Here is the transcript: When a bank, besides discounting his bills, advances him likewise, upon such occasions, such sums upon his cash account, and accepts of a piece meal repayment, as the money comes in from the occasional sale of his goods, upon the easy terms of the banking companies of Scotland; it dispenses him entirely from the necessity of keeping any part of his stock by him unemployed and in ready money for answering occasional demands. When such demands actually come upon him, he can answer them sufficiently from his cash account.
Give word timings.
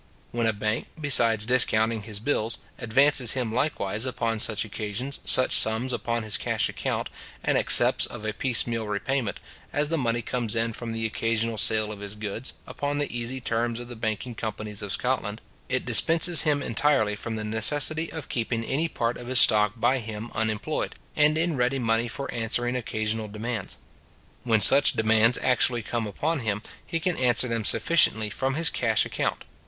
When 0.31 0.47
a 0.47 0.51
bank, 0.51 0.87
besides 0.99 1.45
discounting 1.45 2.01
his 2.01 2.19
bills, 2.19 2.57
advances 2.79 3.33
him 3.33 3.53
likewise, 3.53 4.07
upon 4.07 4.39
such 4.39 4.65
occasions, 4.65 5.19
such 5.25 5.53
sums 5.55 5.93
upon 5.93 6.23
his 6.23 6.37
cash 6.37 6.69
account, 6.69 7.07
and 7.43 7.55
accepts 7.55 8.07
of 8.07 8.25
a 8.25 8.33
piece 8.33 8.65
meal 8.65 8.87
repayment, 8.87 9.39
as 9.71 9.89
the 9.89 9.99
money 9.99 10.23
comes 10.23 10.55
in 10.55 10.73
from 10.73 10.91
the 10.91 11.05
occasional 11.05 11.59
sale 11.59 11.91
of 11.91 11.99
his 11.99 12.15
goods, 12.15 12.53
upon 12.65 12.97
the 12.97 13.15
easy 13.15 13.39
terms 13.39 13.79
of 13.79 13.89
the 13.89 13.95
banking 13.95 14.33
companies 14.33 14.81
of 14.81 14.91
Scotland; 14.91 15.39
it 15.69 15.85
dispenses 15.85 16.41
him 16.41 16.63
entirely 16.63 17.15
from 17.15 17.35
the 17.35 17.43
necessity 17.43 18.11
of 18.11 18.27
keeping 18.27 18.63
any 18.63 18.87
part 18.87 19.17
of 19.19 19.27
his 19.27 19.39
stock 19.39 19.73
by 19.79 19.99
him 19.99 20.31
unemployed 20.33 20.95
and 21.15 21.37
in 21.37 21.55
ready 21.55 21.77
money 21.77 22.07
for 22.07 22.31
answering 22.33 22.75
occasional 22.75 23.27
demands. 23.27 23.77
When 24.45 24.61
such 24.61 24.93
demands 24.93 25.37
actually 25.43 25.83
come 25.83 26.07
upon 26.07 26.39
him, 26.39 26.63
he 26.83 26.99
can 26.99 27.17
answer 27.17 27.47
them 27.47 27.63
sufficiently 27.63 28.31
from 28.31 28.55
his 28.55 28.71
cash 28.71 29.05
account. 29.05 29.43